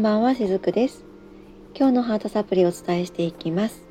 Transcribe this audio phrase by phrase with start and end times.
[0.00, 1.04] んばんは、しずくです。
[1.74, 3.82] 今日のハートサプリをお伝えしていきます。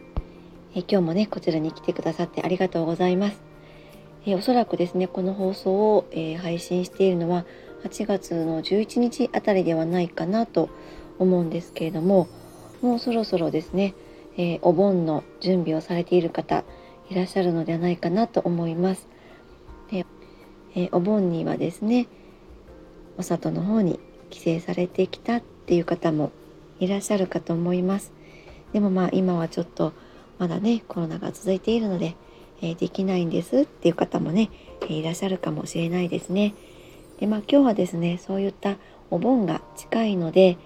[0.74, 3.40] え今日もね、こちらに来てくださってありがとうございます。
[4.26, 7.46] えおそらくですね、この放送を、えー、配信しているのは
[7.84, 10.70] 8月の11日あたりではないかなと
[11.20, 12.28] 思うんですけれども、
[12.82, 13.94] もうそろそろですね、
[14.36, 16.64] えー、お盆の準備をされている方
[17.12, 19.08] いらっしゃるのではないかなと思います。
[19.92, 20.08] で
[20.74, 22.08] えー、お盆にはですね、
[23.20, 24.00] お里の方に
[24.32, 26.32] 帰省されてきたっていう方も
[26.80, 28.12] いらっしゃるかと思います。
[28.74, 29.94] でもまあ今はちょっと
[30.40, 32.16] まだねコロナが続いているので、
[32.64, 34.50] えー、できないんですっていう方もね、
[34.82, 36.56] えー、いらっしゃるかもしれないですね。
[37.20, 38.78] でまあ今日はですねそういった
[39.12, 40.58] お盆が近いので、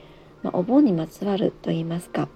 [0.41, 2.29] まあ、お盆にまつわると言いますか、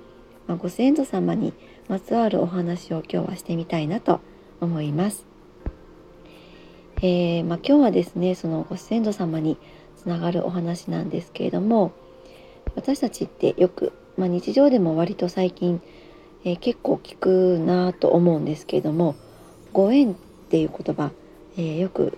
[0.48, 1.54] まあ、ご先祖様に
[1.88, 4.20] まつわるお話を今日はしてみたいなと
[4.60, 5.26] 思います。
[6.98, 9.58] えー、まあ、今日はですねそのご先祖様に
[9.96, 11.94] つながるお話なんですけれども
[12.78, 15.82] 私たちってよく、まあ、日常でも割と最近、
[16.46, 19.16] えー、結構聞くなと思うんですけれども
[19.74, 20.16] ご縁っ
[20.50, 21.12] ていう言葉、
[21.58, 22.18] えー、よく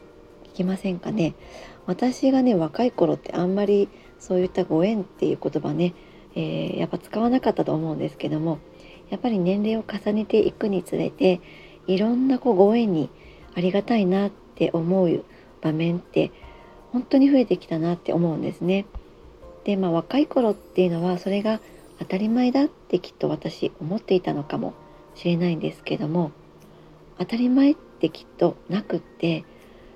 [0.53, 1.33] 聞きませんかね？
[1.87, 3.87] 私がね若い頃ってあんまり
[4.19, 5.95] そういったご縁っていう言葉ね、
[6.35, 8.59] えー、やっぱ使わなかったと思うんですけども
[9.09, 11.41] やっぱり年齢を重ねていくにつれて
[11.87, 13.09] いろんなこうご縁に
[13.55, 15.23] ありがたいなって思う
[15.61, 16.31] 場面って
[16.91, 18.85] 本当に増えてきたなって思うんですね。
[19.69, 21.59] でまあ若い頃っていうのはそれが
[21.99, 24.73] 当たり前だってきっと私思っていたのかも
[25.13, 26.31] しれないんですけども
[27.19, 29.45] 当たり前ってきっとなくって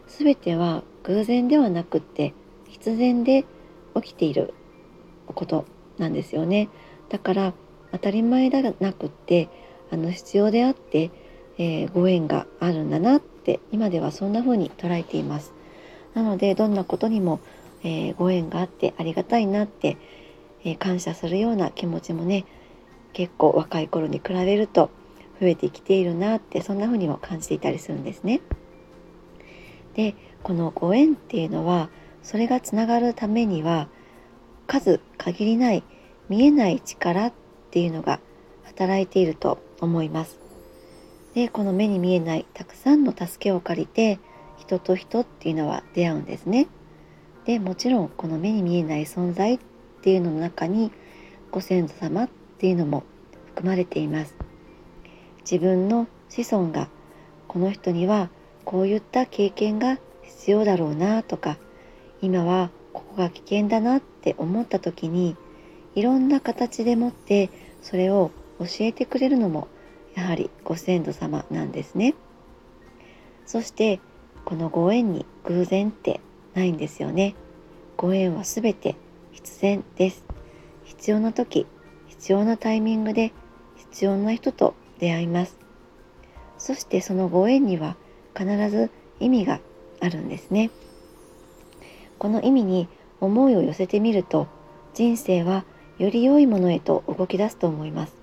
[0.07, 2.35] 全ては偶然ではなくって
[2.69, 3.45] 必然で
[3.95, 4.53] 起きている
[5.25, 5.65] こと
[5.97, 6.69] なんですよね。
[7.09, 7.53] だから
[7.91, 9.49] 当たり前ではなくって
[9.89, 11.09] あの必要であって、
[11.57, 15.51] えー、ご縁があるんだなって今ではそんな風に捉えています。
[16.13, 17.39] なのでどんなことにも
[17.83, 19.97] えー、ご縁があってありがたいなって、
[20.63, 22.45] えー、感謝するような気持ちもね
[23.13, 24.89] 結構若い頃に比べると
[25.39, 28.41] 増えてきているなってそんな風にも感じていたりするんですね。
[29.95, 31.89] でこのご縁っていうのは
[32.23, 33.87] それがつながるためには
[34.65, 35.83] 数限りない
[36.29, 37.33] 見えない力っ
[37.71, 38.19] ていうのが
[38.63, 40.39] 働いていると思います。
[41.35, 44.19] でこの目に見えないたくさんの助けを借りて
[44.57, 46.67] 人と人っていうのは出会うんですね。
[47.45, 49.59] でもちろんこの目に見えない存在っ
[50.01, 50.91] ていうのの中に
[51.51, 53.03] ご先祖様っていうのも
[53.47, 54.35] 含まれています。
[55.41, 56.89] 自分の子孫が
[57.47, 58.29] この人には
[58.63, 61.57] こういった経験が必要だろうなとか
[62.21, 65.35] 今はここが危険だなって思った時に
[65.95, 67.49] いろんな形でもって
[67.81, 69.67] それを教えてくれるのも
[70.15, 72.15] やはりご先祖様なんですね。
[73.45, 73.99] そして
[74.45, 76.21] このご縁に偶然って
[76.53, 77.35] ないんですよね。
[77.97, 78.95] ご縁はすべて
[79.31, 80.23] 必然です。
[80.83, 81.67] 必要な時、
[82.07, 83.33] 必要なタイミングで
[83.75, 85.57] 必要な人と出会います。
[86.57, 87.95] そしてそのご縁には
[88.37, 89.59] 必ず意味が
[89.99, 90.69] あるんですね。
[92.19, 92.87] この意味に
[93.19, 94.47] 思いを寄せてみると
[94.93, 95.65] 人生は
[95.97, 98.15] より良いものへと動き出すと思います。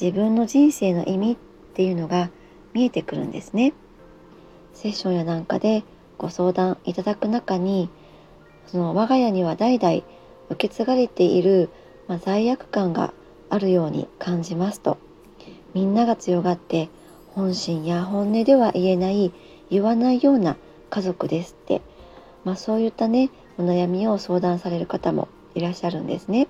[0.00, 1.36] 自分の人生の意味っ
[1.74, 2.30] ていうのが
[2.72, 3.72] 見えてくるんですね。
[4.74, 5.84] セッションやなんかで
[6.22, 7.90] ご相談いただく中に
[8.68, 10.02] その我が家には代々
[10.48, 11.68] 受け継がれている、
[12.06, 13.12] まあ、罪悪感が
[13.50, 14.96] あるように感じますと。
[15.74, 16.88] みんなが強がって
[17.34, 19.32] 本心や本音では言えない
[19.68, 20.56] 言わないような
[20.90, 21.82] 家族ですって、
[22.44, 26.46] まあ、そういったねお悩みを相談される方もいらっしゃるんですね。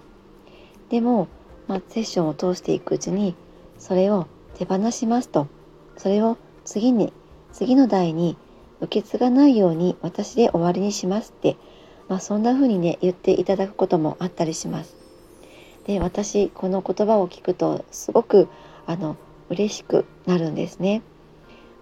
[0.91, 1.29] でも、
[1.67, 3.35] まあ、セッションを通していくうちに
[3.79, 5.49] それを手放しますと。
[5.97, 7.13] それを次に
[7.53, 8.37] 次の代に
[8.83, 11.57] 受け継がないように私で終わりにしますって、
[12.09, 14.97] まあ、そんな風にね言っていただくこともあったりします。
[15.87, 18.49] で私この言葉を聞くとすごく
[18.87, 19.17] あの
[19.49, 21.03] 嬉しくなるんですね。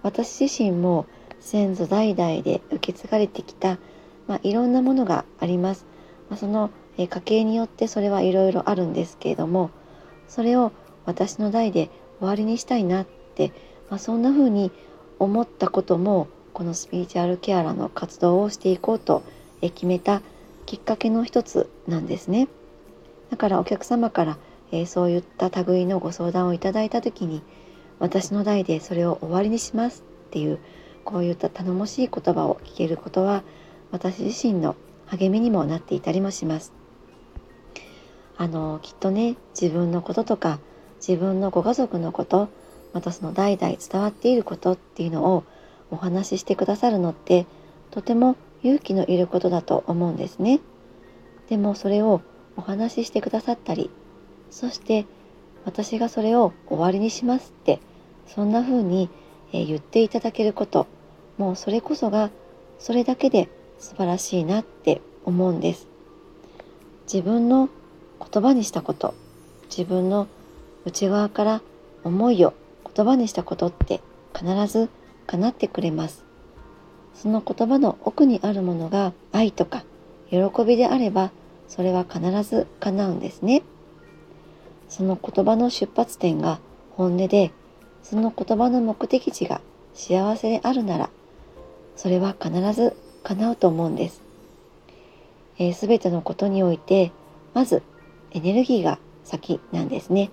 [0.02, 1.06] 私自身も
[1.40, 3.78] 先祖代々で受け継がれてきた、
[4.26, 5.86] まあ、いろんなものがあります。
[6.28, 9.70] まあ、その、え家系によってそれはいろいろあるんですけれども
[10.28, 10.70] それを
[11.06, 11.88] 私の代で
[12.18, 13.52] 終わりにしたいなって、
[13.88, 14.70] まあ、そんな風に
[15.18, 16.28] 思ったことも
[16.60, 19.22] このスピリチュアルケアラーの活動をしていこうと
[19.62, 20.20] 決めた
[20.66, 22.48] きっかけの一つなんですね。
[23.30, 24.36] だからお客様から、
[24.70, 27.42] え、そういった類のご相談をいただいた時に
[27.98, 30.58] 私の代でそれを終わりにしますっていう
[31.06, 33.42] こういった頼もしい言葉を聞けることは
[33.90, 34.76] 私自身の
[35.06, 36.74] 励みにもなっていたりもします。
[38.36, 40.60] あのきっとね自分のこととか
[40.98, 42.50] 自分のご家族のこと
[42.92, 45.44] またその代々伝わっていることっていうのを
[45.90, 47.46] お話ししてくださるのって
[47.90, 50.60] とても勇気のいることだと思うんですね。
[51.48, 52.20] でもそれを
[52.56, 53.90] お話ししてくださったり
[54.50, 55.06] そして
[55.64, 57.80] 私がそれを終わりにしますって
[58.26, 59.10] そんな風に
[59.52, 60.86] 言っていただけること
[61.38, 62.30] もうそれこそが
[62.78, 63.48] それだけで
[63.78, 65.88] 素晴らしいなって思うんです
[67.12, 67.68] 自分の
[68.20, 69.14] 言葉にしたこと
[69.68, 70.28] 自分の
[70.84, 71.62] 内側から
[72.04, 72.54] 思いを
[72.94, 74.00] 言葉にしたことって
[74.36, 74.88] 必ず
[75.30, 76.24] 叶ってくれます
[77.14, 79.84] その言葉の奥にあるものが愛とか
[80.28, 81.30] 喜びであれば
[81.68, 83.62] それは必ず叶うんですね
[84.88, 86.58] その言葉の出発点が
[86.96, 87.52] 本音で
[88.02, 89.60] その言葉の目的地が
[89.94, 91.10] 幸せであるなら
[91.94, 94.16] それは必ず叶うと思うんです。
[94.16, 94.22] す、
[95.58, 97.12] えー、てのことにおいて
[97.54, 97.82] まず
[98.32, 100.30] エネルギーが先なんですね。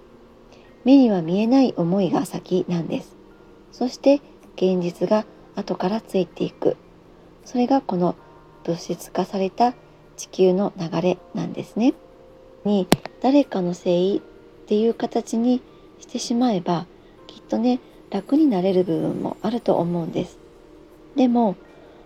[0.85, 3.15] 目には見えない思いが先なんです。
[3.73, 4.21] そして
[4.57, 5.25] 現実が
[5.55, 6.75] 後からついていく。
[7.45, 8.15] それがこの
[8.63, 9.73] 物質化された
[10.17, 11.93] 地球の流れなんですね。
[12.65, 12.87] に
[13.21, 15.61] 誰かのせいっていう形に
[15.99, 16.85] してしまえば
[17.27, 20.37] きっとね楽になれる部分もあると思うんです。
[21.15, 21.55] でも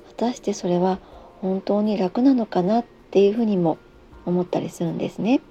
[0.09, 0.99] 果たしてそれは
[1.41, 3.77] 本当に楽なのかなっていうふうにも
[4.25, 5.41] 思ったりするんですね。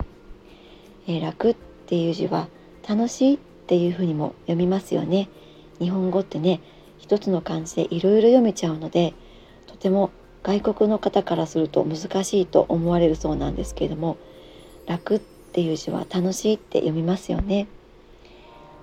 [1.07, 1.57] えー、楽っ
[1.87, 2.49] ていう字は
[2.89, 5.29] 楽しいっていうふうにも読みますよね。
[5.79, 6.61] 日本語ってね
[7.01, 9.15] 一つの漢字でいろいろ読めちゃうので
[9.67, 10.11] とても
[10.43, 14.17] 外国の方からすると難しいと思われるそうなんですけれども
[14.87, 17.67] 楽っていう字は楽しいって読みますよね。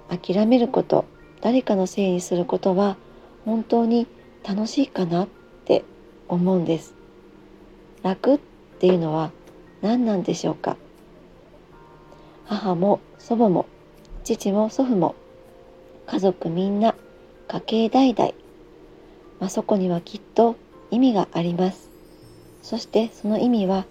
[0.09, 1.05] 諦めること
[1.41, 2.97] 誰かのせいにすることは
[3.45, 4.07] 本当に
[4.43, 5.27] 楽しいかなっ
[5.65, 5.83] て
[6.27, 6.93] 思うんです
[8.03, 8.39] 楽っ
[8.79, 9.31] ていうのは
[9.81, 10.77] 何なんでしょうか
[12.45, 13.65] 母も祖母も
[14.23, 15.15] 父も祖父も
[16.05, 16.95] 家族みんな
[17.47, 18.33] 家系代々、
[19.39, 20.55] まあ、そこにはきっと
[20.91, 21.89] 意味があります。
[22.61, 23.85] そしてその意味は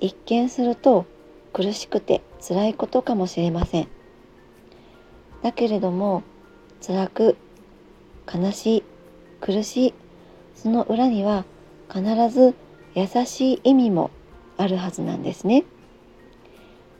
[0.00, 1.06] 一見すると
[1.52, 3.88] 苦しくて辛いことかもしれません。
[5.42, 6.22] だけれども
[6.84, 7.36] 辛く
[8.32, 8.84] 悲しい
[9.40, 9.94] 苦しい
[10.54, 11.44] その裏には
[11.88, 12.54] 必ず
[12.94, 14.10] 優しい意味も
[14.56, 15.64] あるはずなんですね。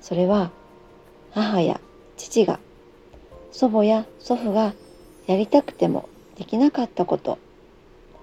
[0.01, 0.53] それは
[1.33, 1.81] 母や
[2.17, 2.61] 父が
[3.51, 4.75] 祖母や祖父が
[5.27, 7.39] やりたくてもできなかったこと。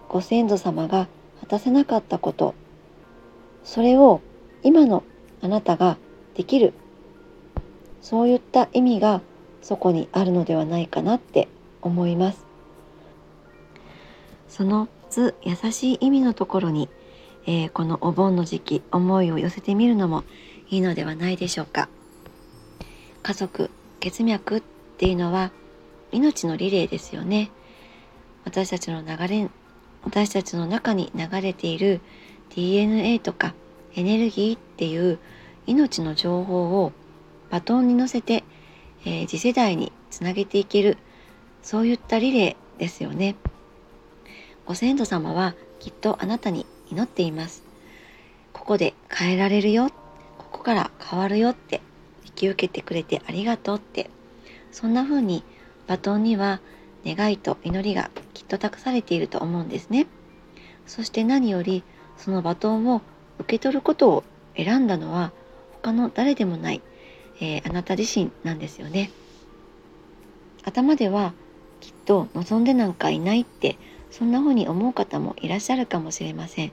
[0.09, 1.07] ご先祖様が
[1.41, 2.53] 果たせなかったこと。
[3.63, 4.21] それを
[4.63, 5.03] 今の
[5.41, 5.97] あなたが
[6.35, 6.73] できる。
[8.01, 9.21] そういった意味が
[9.61, 11.47] そこにあるのではないかなって
[11.81, 12.45] 思います。
[14.47, 16.89] そのつ優しい意味のところに、
[17.45, 20.23] えー、このお盆の時期思いを寄せてみるのも
[20.69, 21.89] いいのではないでしょうか。
[23.21, 23.69] 家族
[23.99, 24.61] 血脈っ
[24.97, 25.51] ていうのは
[26.13, 27.51] 命のリレーですよね
[28.45, 29.49] 私たちの流れ
[30.03, 32.01] 私たちの中に流れている
[32.55, 33.53] DNA とか
[33.95, 35.19] エネルギーっていう
[35.65, 36.91] 命の情報を
[37.49, 38.43] バトンに乗せて、
[39.05, 40.97] えー、次世代につなげていける
[41.61, 43.35] そういったリレーですよね。
[44.65, 47.63] ご先祖様はきっとあなたに祈っています。
[48.51, 49.89] ここで変えられるよ。
[50.37, 51.81] ここから変わるよって
[52.25, 54.09] 引き受けてくれてありがとうって。
[54.71, 55.43] そんな風に
[55.87, 56.61] バトンには
[57.05, 60.07] 願いと祈りがきっと託されていると思うんですね。
[60.85, 61.83] そして何より
[62.17, 63.01] そのバトンを
[63.39, 64.23] 受け取ることを
[64.55, 65.31] 選んだのは
[65.81, 66.81] 他の誰でもない、
[67.39, 69.11] えー、あなた自身なんですよね。
[70.63, 71.33] 頭では
[71.81, 73.77] きっと望んでなんかいないって
[74.11, 76.71] そんな風に思う方もいらっしゃるかもしれません。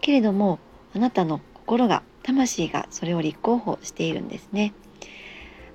[0.00, 0.58] けれども
[0.94, 4.74] あなたの心が魂がそれを立候補しているんですね。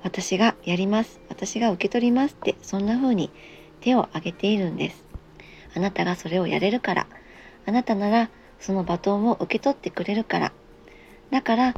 [0.03, 1.19] 私がやります。
[1.29, 3.29] 私が受け取りますってそんな風に
[3.81, 5.03] 手を挙げているんです。
[5.75, 7.07] あなたがそれをやれるから。
[7.65, 8.29] あなたなら
[8.59, 10.51] そのバトンを受け取ってくれるから。
[11.31, 11.75] だから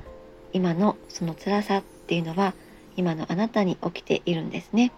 [0.54, 2.54] 今のその辛さっていうのは
[2.96, 4.92] 今のあなたに起きているんですね。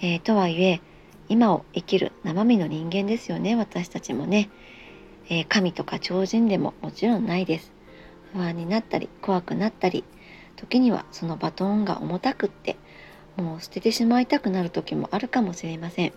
[0.00, 0.80] えー、とはいえ
[1.28, 4.48] 今を生きる生身の人間ですよね私たちもね、
[5.28, 7.72] えー、神とか超人でももちろんないです
[8.32, 10.04] 不安になったり怖くなったり
[10.58, 12.76] 時にはそのバトンが重たくって
[13.36, 16.12] もう捨ててしまいたくなる時もあるかもしれません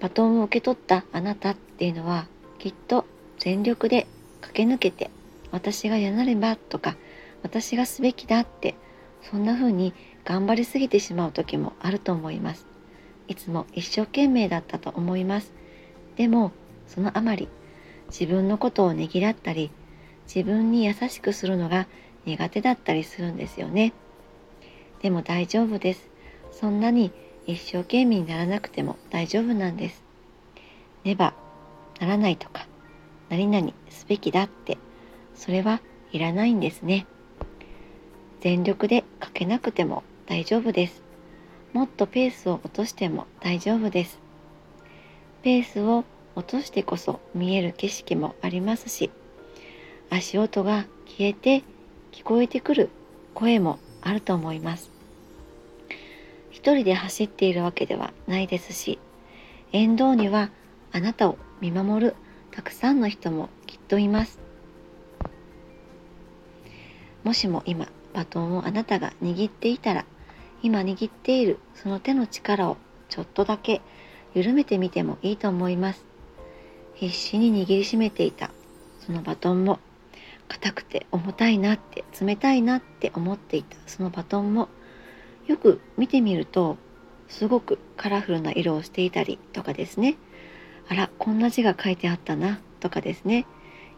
[0.00, 2.26] バトンを受け取ったあなたっていうのは
[2.58, 3.06] きっと
[3.38, 4.06] 全力で
[4.40, 5.10] 駆け抜けて
[5.50, 6.96] 私がやらねばとか
[7.42, 8.74] 私がすべきだって
[9.22, 9.94] そんな風に
[10.24, 12.66] 頑張りすぎてしまう時もあると思います
[13.26, 15.52] いつも一生懸命だったと思います。
[16.16, 16.52] でも、
[16.86, 17.48] そのあまり、
[18.08, 19.70] 自分のことをねぎらったり、
[20.26, 21.86] 自分に優しくするのが
[22.26, 23.92] 苦手だったりするんですよね。
[25.02, 26.08] でも大丈夫です。
[26.52, 27.12] そんなに
[27.46, 30.02] 一生懸命にならなくても大丈夫なんです。
[31.04, 31.34] ねば、
[32.00, 32.66] ならないとか、
[33.28, 34.78] 何々すべきだって、
[35.34, 35.80] それは
[36.12, 37.06] いらないんですね。
[38.40, 41.02] 全力でかけなくても大丈夫です。
[41.72, 44.18] もっとペースを落としても大丈夫です。
[45.42, 46.04] ペースを
[46.36, 49.10] 落としてこそ見える景色もありますし、
[50.10, 51.62] 足音が消えて
[52.14, 52.90] 聞こえてくる
[53.34, 54.92] 声もあると思います。
[56.52, 59.00] 一人で走っているわけではないですし、
[59.72, 60.50] 沿道には
[60.92, 62.14] あなたを見守る
[62.52, 64.38] たくさんの人もきっといます。
[67.24, 70.04] もしも今バトンをあなたが握っていたら
[70.62, 72.76] 今握っているその手の力を
[73.08, 73.80] ちょっとだけ
[74.34, 76.04] 緩めてみてもいいと思います
[76.94, 78.50] 必死に握りしめていた
[79.04, 79.80] そのバトンも
[80.48, 84.68] 硬くて重たいなって冷たいなって思っていたそのバトンも
[85.46, 86.76] よく見てみると
[87.28, 90.16] すごくカラフルな色をしていたりとかですね。
[90.88, 93.46] あらこんな字が書いてあったなとかですね。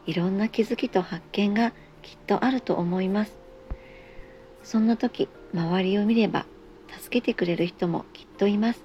[0.07, 1.73] いろんな気づきと発見が
[2.03, 3.37] きっとあると思います。
[4.63, 6.47] そんな時周りを見れば
[6.89, 8.83] 助けてくれる人もきっといます。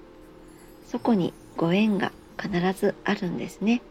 [0.88, 3.82] そこにご縁が必ずあるんですね。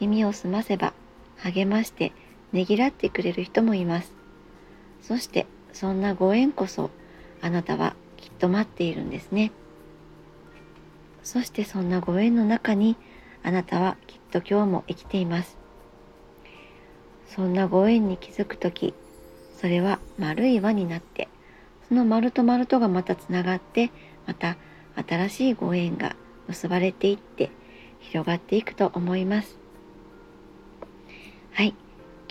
[0.00, 0.92] 耳を澄ませば
[1.38, 2.12] 励まして
[2.52, 4.12] ねぎらってくれる人もいます
[5.02, 6.90] そしてそんなご縁こそ
[7.42, 9.52] あなたはきっと待っているんですね。
[11.22, 12.96] そしてそんなご縁の中に
[13.42, 15.56] あなたはきっと今日も生きています。
[17.28, 18.94] そんなご縁に気づく時
[19.60, 21.28] それは丸い輪になって
[21.88, 23.90] その丸と丸とがまたつながって
[24.26, 24.56] また
[25.06, 26.16] 新しいご縁が
[26.48, 27.50] 結ばれていって
[27.98, 29.65] 広がっていくと思います。
[31.56, 31.74] はい。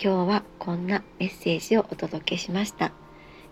[0.00, 2.92] 今日はこんなメッセージをお届けしました。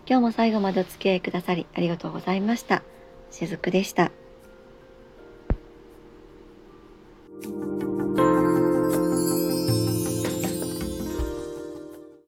[0.07, 2.81] 今日も最後までお付き合いくださりありがとうございました。
[3.29, 4.09] しずくでした。